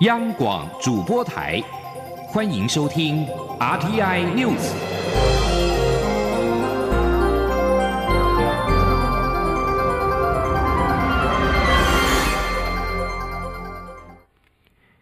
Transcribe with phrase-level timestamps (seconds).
[0.00, 1.60] 央广主播台，
[2.26, 3.26] 欢迎收听
[3.58, 4.72] RTI News。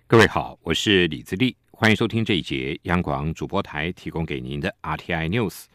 [0.08, 5.66] 各位好，我是李自立，欢迎收听这一节央广主播台提供给您的 RTI News。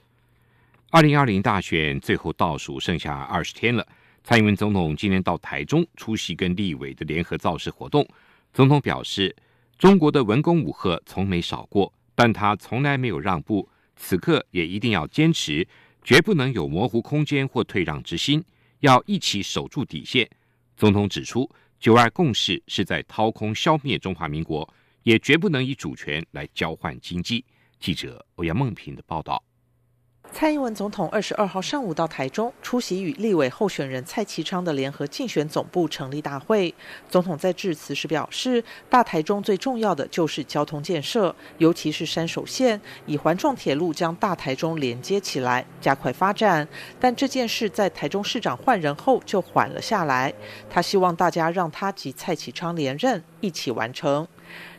[0.91, 3.87] 二零二零大选最后倒数剩下二十天了，
[4.21, 8.05] 蔡英文总统今天到台中出席跟立委的联合造势活动。
[8.53, 9.35] 总统表示，
[9.79, 15.67] 中国的文攻武赫从没少过，但他从来没有让步，此刻也一定要坚持，
[16.03, 18.43] 绝不能有模糊空间或退让之心，
[18.81, 20.29] 要一起守住底线。
[20.77, 27.43] 总统指出，九二共识是在掏空、消灭中华民国，也绝不能以主权来交换经济。
[27.79, 29.43] 记者欧阳梦平的报道。
[30.33, 36.73] 蔡英文总统二十二号上午到台中出席与立委候选人蔡其昌的联合竞选总部成立大会。
[37.07, 46.67] 总统在致辞时表示，大台中最重要的就是交通建设，尤其是山手线，以环状铁路将大台中连接起来，加快发展。
[46.99, 50.33] 但这件事在台中市长换人后就缓了下来。
[50.67, 54.27] 他希望大家让他及蔡其昌连任，一起完成。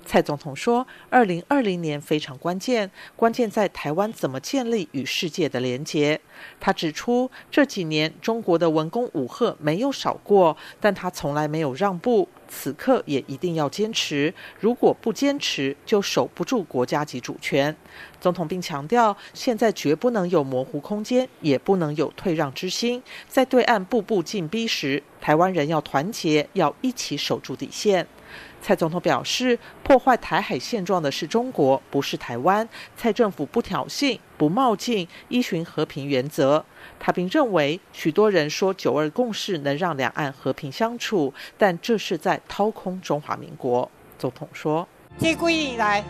[0.04, 6.20] 蔡总统说：“二零二零年非常关键，关键在台湾怎么建立与世界的连结。”
[6.60, 14.32] 他指出，这几年中国的文攻武赫没有少过，但他从来没有让步，此刻也一定要坚持。
[14.60, 17.74] 如果不坚持，就守不住国家级主权。
[18.20, 23.02] 总统并强调，现在绝不能有模糊空间，也不能有退让之心。
[23.28, 28.06] 在对岸步步进逼时，台湾人要团结，要一起守住底线。
[28.60, 32.66] 蔡总统表示，破坏台海现状的是中国，不是台湾。
[32.96, 36.64] 蔡政府不挑衅、不冒进，依循和平原则。
[36.98, 43.90] 他并认为，许多人说九二共识能让两岸和平相处，但这是在掏空中华民国。
[44.18, 44.88] 总统说
[45.20, 46.02] ：“这几年来，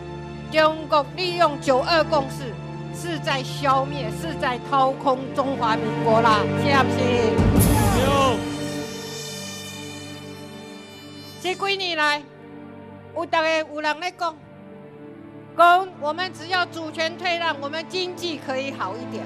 [0.51, 2.53] 中国利用九二共识
[2.95, 7.44] 是在消灭、是在掏空中华民国啦，是不是？
[11.45, 12.23] 这几年来。”
[13.15, 14.35] 有大家有人来讲，
[15.55, 19.23] 讲我们只要主权退让，我们经济可以好一点。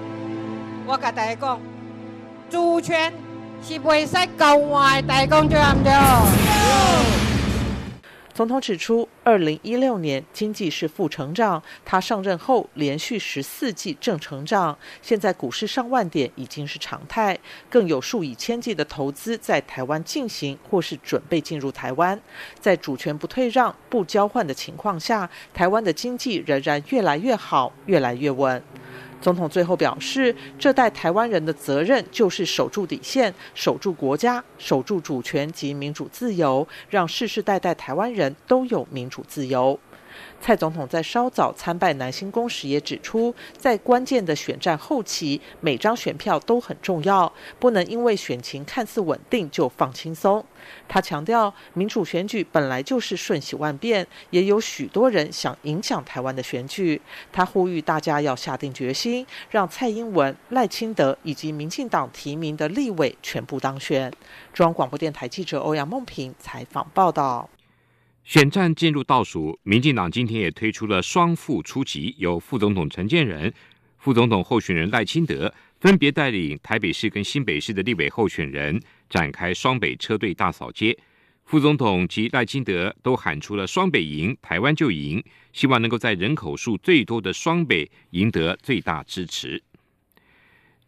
[0.86, 1.60] 我跟大家讲，
[2.50, 3.12] 主权
[3.64, 7.19] 是袂使交换的，大家讲对唔对？
[8.40, 17.38] 总统指出，二零一六年经济是负成长，他上任后连续十四季正成长，现在股市上万点已经是常态，
[17.70, 22.18] 更有数以千计的投资在台湾进行或是准备进入台湾，
[22.62, 28.64] 在主权不退让、不交换的情况下，台湾的经济仍然越来越好，越来越稳。
[29.22, 39.80] 总统最后表示，这代台湾人的责任就是守住底线，守住国家，守住主权及民主自由，让世世代代台湾人都有民主自由。
[40.42, 50.44] 蔡总统在稍早参拜南新宫时也指出，在关键的选战后期，每张选票都很重要，不能因为选情看似稳定就放轻松。
[50.88, 57.02] 他强调，民主选举本来就是瞬息万变，也有许多人想影响台湾的选举。
[57.32, 64.12] 他呼吁大家要下定决心，让蔡英文、赖清德以及民进党提名的立委全部当选。
[64.54, 67.50] 中央广播电台记者欧阳梦平采访报道。
[68.30, 73.52] 选战进入倒数，民进党今天也推出了双副出击，由副总统陈建仁、
[73.98, 78.80] 副总统候选人赖清德分别带领台北市跟新北市的立委候选人
[79.10, 80.96] 展开双北车队大扫街。
[81.44, 89.64] 副总统及赖清德都喊出了“双北赢，台湾就赢”，希望能够在人口数最多的双北赢得最大支持。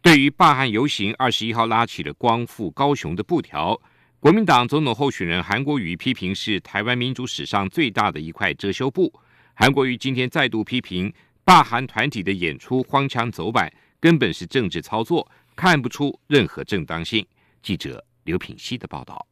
[0.00, 3.80] 对于罢汉游行，二十一号拉起了光复高雄的布条。
[4.22, 9.12] 国民党总统候选人韩国瑜批评是台湾民主史上最大的一块遮羞布。
[9.52, 11.12] 韩国瑜今天再度批评
[11.42, 13.68] 罢韩团体的演出荒腔走板，
[13.98, 17.26] 根本是政治操作，看不出任何正当性。
[17.64, 19.26] 记者刘品希的报道。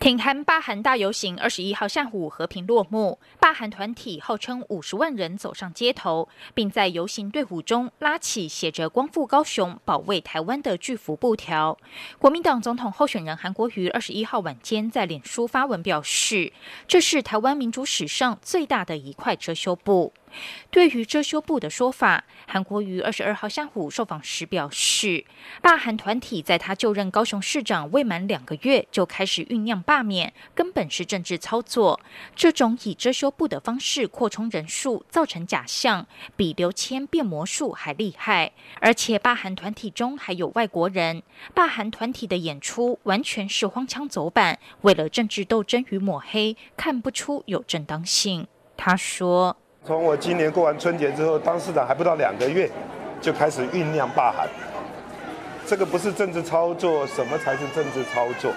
[0.00, 11.76] 挺韩罢韩大游行二十一号下午和平落幕，罢韩团体号称五十万人走上街头，并在游行队伍中拉起写着“光复高雄，保卫台湾”的巨幅布条。
[12.18, 16.50] 国民党总统候选人韩国瑜二十一号晚间在脸书发文表示，
[16.88, 20.14] 这是台湾民主史上最大的一块遮羞布。
[20.70, 25.24] 对于遮羞布的说法，韩国瑜二十二号下午受访时表示，
[25.62, 32.00] 罢韩团体在他就任高雄市长未满两个月就开始酝酿罢免，根本是政治操作。
[32.34, 36.06] 这种以遮羞布的方式扩充人数，造成假象，
[36.36, 38.52] 比刘谦变魔术还厉害。
[38.80, 41.22] 而且罢韩团体中还有外国人，
[41.54, 48.46] 罢韩团体的演出完全是荒腔走板，为了政治斗争与抹黑，看不出有正当性。
[48.76, 49.56] 他说。
[49.86, 52.70] 从我今年过完春节之后当市长还不到两个月，
[53.18, 54.46] 就开始酝酿罢韩，
[55.66, 58.52] 这个不是政治操作，什么才是政治操作？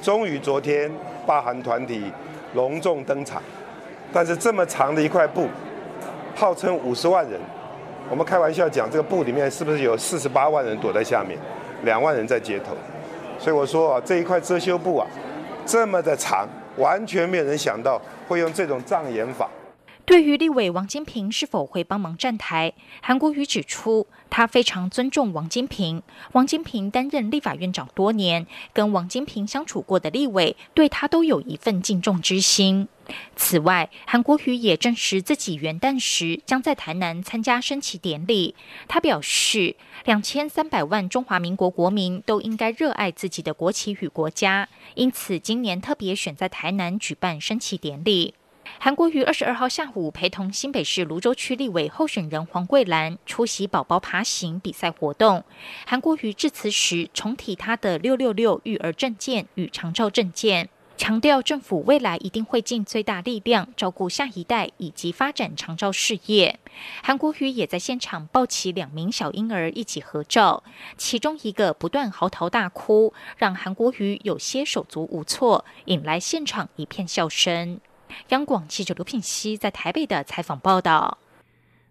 [0.00, 0.90] 终于昨天
[1.26, 2.04] 罢韩团体
[2.54, 3.42] 隆重登场，
[4.12, 5.48] 但是这么长的一块布，
[6.36, 7.40] 号称五十万人，
[8.08, 11.36] 我们开玩笑讲，这个布里面是不是有四十八万人躲在下面，
[11.82, 12.76] 两万人在街头？
[13.40, 15.06] 所以我说啊，这一块遮羞布啊，
[15.66, 19.50] 这么的长，完全没有人想到会用这种障眼法。
[20.04, 26.02] 对于立委王金平是否会帮忙站台，韩国瑜指出，他非常尊重王金平。
[26.32, 32.88] 王金平担任立法院长多年，跟王金平相处过的立委，对他都有一份敬重之心。
[33.36, 38.54] 此外，韩国瑜也证实自己元旦时将在台南参加升旗典礼。
[38.88, 48.34] 他表示，两千三百万中华民国国民都应该热爱自己的国旗与国家，因此今年特别选在台南举办升旗典礼。
[48.78, 55.44] 韩国瑜二十二号下午陪同新北市泸州区立委候选人黄桂兰出席宝宝爬行比赛活动。
[55.86, 66.58] 韩国瑜致辞时重提他的“六六六”育儿证件与长照证件，强调政府未来一定会尽最大力量照顾下一代以及发展长照事业。
[67.04, 70.64] 韩国瑜也在现场抱起两名小婴儿一起合照，
[70.96, 77.78] 其中一个不断嚎啕大哭，让韩国瑜有些手足无措，引来现场一片笑声。
[78.28, 81.18] 央广记者刘品熙在台北的采访报道：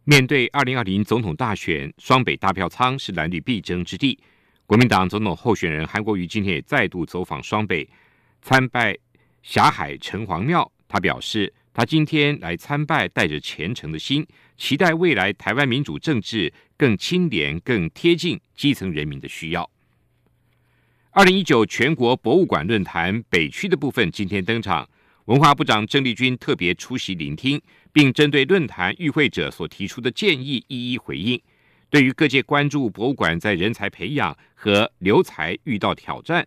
[0.04, 4.20] 面对二零二零总统大选，双北大票仓是蓝绿必争之地。
[4.66, 7.88] 国民党总统候选人韩国瑜今天也再度走访双北，
[8.42, 8.98] 参拜
[9.44, 10.72] 霞海城隍庙。
[10.88, 14.26] 他表示，他今天来参拜，带着虔诚的心，
[14.58, 19.70] 期待未来台湾民主政治更清廉、更贴近基层人民的需要。
[21.12, 24.90] 二零一九全国博物馆论坛北区的部分今天登场。
[25.26, 27.62] 文化部长郑丽君特别出席聆听，
[27.94, 31.40] 并针对论坛与会者所提出的建议一一回应。
[31.92, 36.46] 对于各界关注博物馆在人才培养和留才遇到挑战，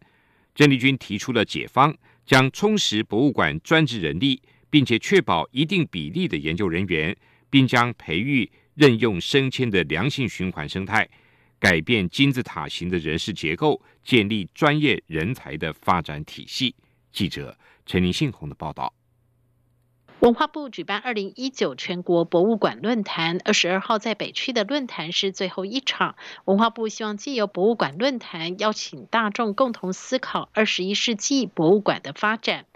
[0.57, 1.95] 郑丽君提出了解方，
[2.27, 7.17] 将充实博物馆专职人力，并且确保一定比例的研究人员，
[7.49, 11.09] 并将培育任用升迁的良性循环生态，
[11.61, 16.75] 改变金字塔型的人事结构，建立专业人才的发展体系。
[17.15, 17.57] 记者。
[17.87, 18.93] 陈林信宏的报道：
[20.21, 26.17] 文化部举办二零一九全国博物馆论坛，二十二号在北区的论坛是最后一场。
[26.47, 32.67] 文化部希望借由博物馆论坛，邀请大众共同思考二十一世纪博物馆的发展。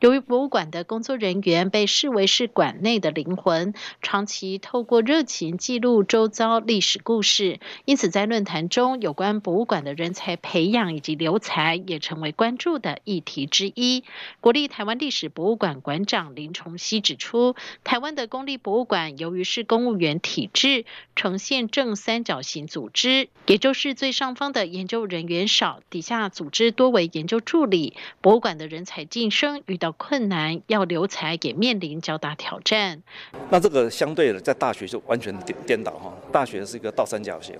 [0.00, 14.04] 由于博物馆的工作人员被视为是馆内的灵魂，长期透过热情记录周遭历史故事，因此在论坛中有关博物馆的人才培养以及留才也成为关注的议题之一。
[14.40, 20.84] 国立台湾历史博物馆馆长林崇熙指出，台湾的公立博物馆由于是公务员体制，
[21.16, 29.94] 呈现正三角形组织，也就是最上方的研究人员少，底下组织多为研究助理，博物馆的人才晋升遇到到。
[29.98, 33.02] 困难要留才，也面临较大挑战。
[33.50, 36.10] 那这个相对的，在大学就完全颠颠倒哈。
[36.32, 37.54] 大学是一个倒三角形，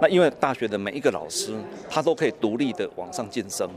[0.00, 1.52] 那因为大学的每一个老师，
[1.90, 3.68] 他都可以独立的往上晋升，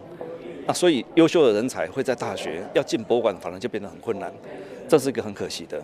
[0.65, 4.31] 那所以优秀的人才会在大学要进博物馆，反而就变得很困难，
[4.87, 5.81] 这是一个很可惜的。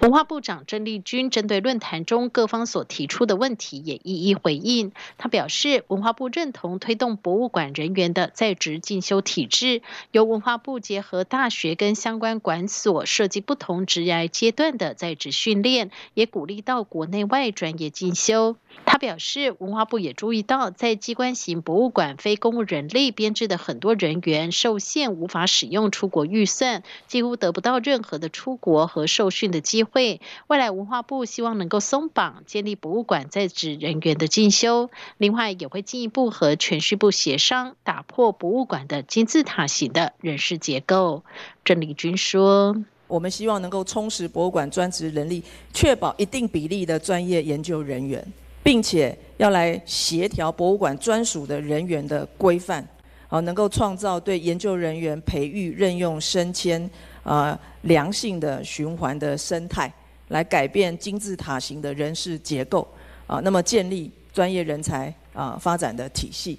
[0.00, 4.92] 文化部长郑丽君针对论坛中各方所提出的问题也一一回应。
[5.16, 9.80] 他表示，文化部认同推动博物馆人员的在职进修体制，
[10.12, 18.56] 由文化部结合大学跟相关馆所设计不同职涯阶段的在职训练，也鼓励到国内外专业进修。
[18.84, 30.20] 他表示，文化部也注意到，在机关型博物馆非公务人力编制的很多人员受限，无法使用出国预算，几乎得不到任何的出国和受训的机会。
[30.46, 34.88] 未来文化部希望能够松绑，建立博物馆在职人员的进修。
[35.18, 41.22] 另外，也会进一步和全序部协商，打破博物馆的金字塔型的人事结构。
[41.64, 42.76] 郑丽君说
[43.08, 45.42] ：“我们希望能够充实博物馆专职人力，
[45.74, 48.24] 确保一定比例的专业研究人员。”
[48.66, 52.84] 并且要来协调博物馆专属的人员的规范，
[53.28, 56.90] 啊，能够创造对研究人员培育、任用、升迁，
[57.22, 59.88] 啊，良性的循环的生态，
[60.30, 62.84] 来改变金字塔型的人事结构
[63.28, 66.58] 啊，那么建立专业人才啊发展的体系。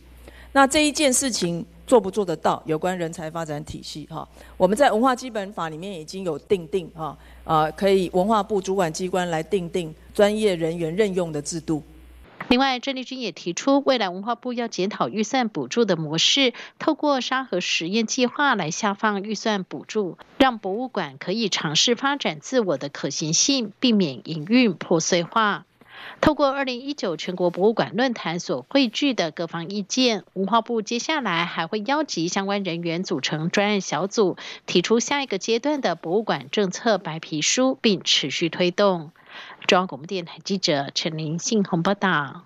[0.53, 2.63] 那这一件事情做不做得到？
[2.65, 11.83] 有关人才发展体系哈，我们在文化基本法里面已经有定定哈，啊，可以文化部主管机关来定定专业人员任用的制度。
[12.49, 25.65] 另外，郑丽君也提出，未来文化部要检讨预算补助的模式，透过沙河实验计划来下放预算补助，让博物馆可以尝试发展自我的可行性，避免营运破碎化。
[26.21, 39.11] 透过二零一九全国博物馆论坛所汇聚的各方意见，文化部接下来还会邀集相关人员组成专案小组，提出下一个阶段的博物馆政策白皮书，并持续推动。
[39.65, 42.45] 中央广播电台记者陈林信鸿报道：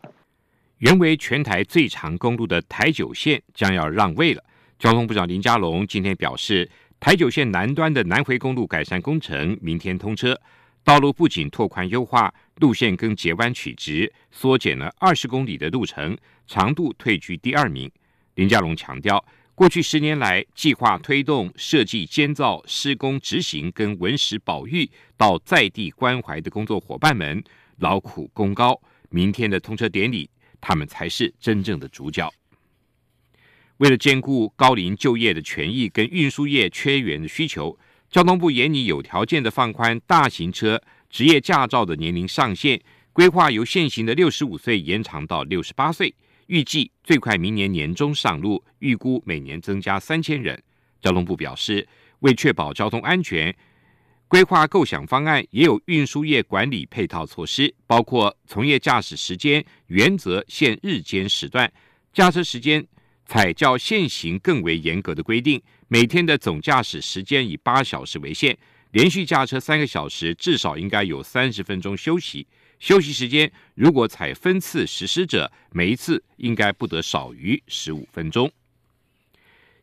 [0.80, 4.44] 原为全台最长公路的台九线将要让位了。
[4.80, 6.70] 交通部长林佳龙今天表示，
[7.00, 10.40] 台九线南端的南回公路改善工程明天通车，
[10.84, 16.18] 道路不仅拓宽优化，路线更截弯曲直，缩减了二十公里的路程，
[16.48, 17.92] 长度退居第二名。
[18.36, 19.24] 林佳龙强调。
[19.62, 27.44] 过去十年来，计划推动设计、监造、施工、执行跟文史保育到在地关怀的工作伙伴们
[27.78, 28.82] 劳苦功高。
[29.12, 30.28] 明天的通车典礼，
[30.60, 32.28] 他们才是真正的主角。
[33.78, 37.78] 为了兼顾高龄就业的权益跟运输业缺员的需求，
[38.10, 42.82] 交通部严拟有条件的放宽大型车职业驾照的年龄上限，
[43.14, 46.16] 规划由现行的六十五岁延长到六十八岁。
[46.52, 50.62] 预计最快明年年中上路，预估每年增加三千人。
[51.00, 51.88] 交通部表示，
[52.20, 53.56] 为确保交通安全，
[54.28, 61.72] 规划构想方案也有运输业管理配套措施，包括从业驾驶时间原则限日间时段，
[62.12, 62.86] 驾车时间
[63.26, 68.58] 采较现行更为严格的规定，每天的总驾驶时间以八小时为限，
[68.92, 72.46] 连续驾车三个小时至少应该有三十分钟休息。
[72.82, 78.52] 休息时间如果采分次实施者，每一次应该不得少于十五分钟。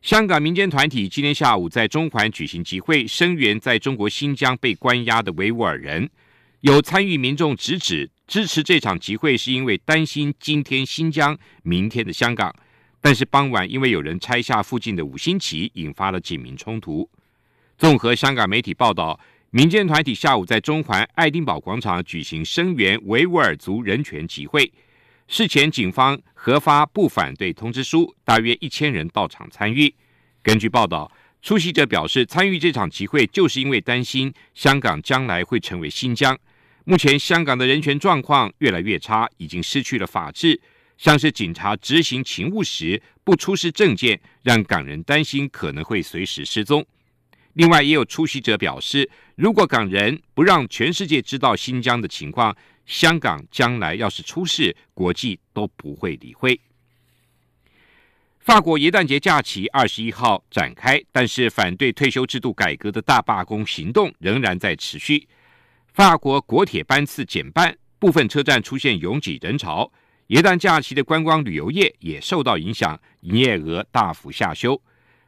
[0.01, 6.09] 香港民间团体今天下午在中环举行集会，声援在中国新疆被关押的维吾尔人。
[6.59, 12.53] 有参与民众直指支持这场集会，是因为担心今天新疆，明天的香港。
[12.99, 17.09] 但是傍晚因为有人拆下附近的五星旗，引发了警民冲突。
[17.77, 19.17] 综合香港媒体报道。
[19.51, 24.71] 民间团体下午在中环爱丁堡广场举行声援维吾尔族人权集会。
[25.27, 29.91] 事前，警方核发不反对通知书，大约一千人到场参与。
[30.43, 36.37] 根据报道，出席者表示，参与这场集会就是因为担心香港将来会成为新疆。
[36.83, 40.61] 目前，香港的人权状况越来越差，已经失去了法治，
[40.95, 46.85] 像是警察执行勤务时不出示证件，让港人担心可能会随时失踪。
[47.53, 56.59] 另外，也有出席者表示，如果港人不让全世界知道新疆的情况，香港将来要是出事，国际都不会理会。
[58.39, 65.27] 法国耶诞节假期二十一号展开，但是反对退休制度改革的大罢工行动仍然在持续。
[65.93, 69.91] 法国国铁班次减半，部分车站出现拥挤人潮，
[70.27, 74.81] 耶诞假期的观光旅游业也受到影响，营业额大幅下修。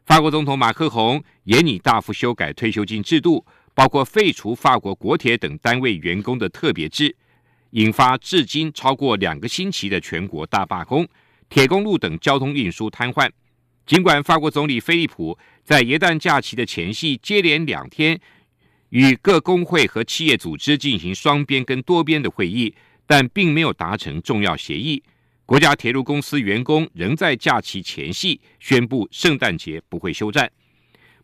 [0.03, 7.15] 法国总统马克宏也拟大幅修改退休金制度，包括废除法国国铁等单位员工的特别制，
[7.71, 11.07] 引发至今超过两个星期的全国大罢工，
[11.49, 13.29] 铁公路等交通运输瘫痪。
[13.85, 18.19] 尽管法国总理菲利普在耶诞假期的前夕接连两天
[18.89, 22.73] 与各工会和企业组织进行双边跟多边的会议，
[23.05, 25.01] 但并没有达成重要协议。
[25.51, 30.49] 国家铁路公司员工仍在假期前夕宣布，圣诞节不会休战。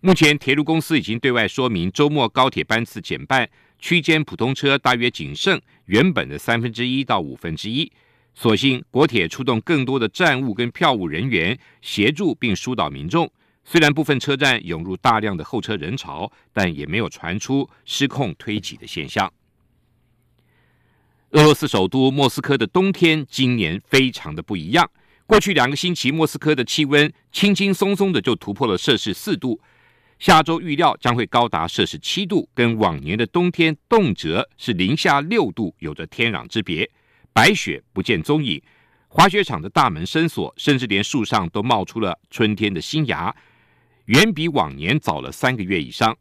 [0.02, 7.90] 目前，铁路公司已经对外说明，周末高铁班次减半，区间普通车大约仅剩原本的三分之一到五分之一。
[8.34, 13.32] 所幸，国铁出动更多的站务跟票务人员协助并疏导民众。
[13.64, 19.32] 虽然部分车站涌入大量的候车人潮，但也没有传出失控推挤的现象。
[21.32, 24.90] 俄罗斯首都莫斯科的冬天今年非常的不一样。
[25.26, 29.60] 过去两个星期，莫斯科的气温轻轻松松的就突破了摄氏四度。
[30.20, 36.90] 下周预料将会高达摄氏七度，跟往年的冬天动辄是零下六度有着天壤之别。
[37.34, 38.62] 白雪不见踪影，
[39.10, 43.36] 滑雪场的大门深锁，甚至连树上都冒出了春天的新芽，
[44.06, 46.18] 远比往年早了三个月以上。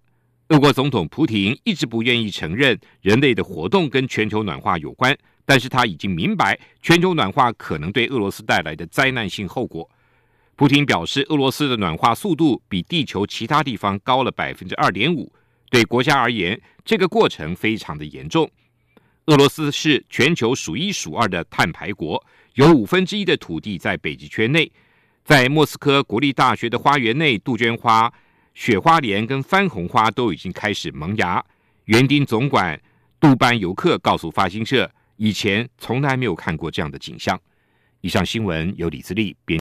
[0.51, 9.91] 俄国总统普京一直不愿意承认人类的活动跟全球暖化有关，但是他已经明白全球暖化可能对俄罗斯带来的灾难性后果。
[10.55, 15.33] 普京表示，俄罗斯的暖化速度比地球其他地方高了百分之二点五，
[15.69, 18.49] 对国家而言，这个过程非常的严重。
[19.27, 22.25] 俄罗斯是全球数一数二的碳排国，
[22.55, 24.71] 有五分之一的土地在北极圈内。
[25.25, 28.13] 在莫斯科国立大学的花园内，杜鹃花、
[28.57, 31.45] 雪花莲跟番红花都已经开始萌芽。
[31.85, 32.81] 园丁总管
[33.21, 37.39] 杜班游客告诉发行社，以前从来没有看过这样的景象。
[38.01, 39.55] 以上新闻由李自立编。